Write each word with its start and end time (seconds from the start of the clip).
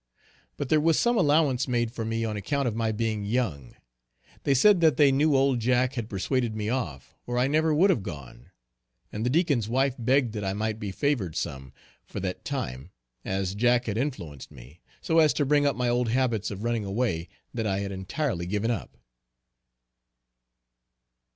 But 0.57 0.69
there 0.69 0.81
was 0.81 0.97
some 0.97 1.15
allowance 1.15 1.67
made 1.67 1.91
for 1.91 2.03
me 2.03 2.25
on 2.25 2.35
account 2.35 2.67
of 2.67 2.73
my 2.75 2.91
being 2.91 3.23
young. 3.23 3.75
They 4.45 4.55
said 4.55 4.81
that 4.81 4.97
they 4.97 5.11
knew 5.11 5.35
old 5.35 5.59
Jack 5.59 5.93
had 5.93 6.09
persuaded 6.09 6.55
me 6.55 6.69
off, 6.69 7.13
or 7.27 7.37
I 7.37 7.45
never 7.45 7.71
would 7.71 7.91
have 7.91 8.01
gone. 8.01 8.49
And 9.11 9.23
the 9.23 9.29
Deacon's 9.29 9.69
wife 9.69 9.93
begged 9.99 10.33
that 10.33 10.43
I 10.43 10.53
might 10.53 10.79
be 10.79 10.91
favored 10.91 11.35
some, 11.35 11.71
for 12.03 12.19
that 12.19 12.43
time, 12.43 12.89
as 13.23 13.53
Jack 13.53 13.85
had 13.85 13.95
influenced 13.99 14.49
me, 14.49 14.81
so 15.01 15.19
as 15.19 15.33
to 15.33 15.45
bring 15.45 15.67
up 15.67 15.75
my 15.75 15.87
old 15.87 16.09
habits 16.09 16.49
of 16.49 16.63
running 16.63 16.83
away 16.83 17.29
that 17.53 17.67
I 17.67 17.81
had 17.81 17.91
entirely 17.91 18.47
given 18.47 18.71
up. 18.71 18.97